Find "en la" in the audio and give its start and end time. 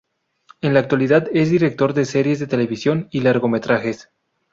0.61-0.79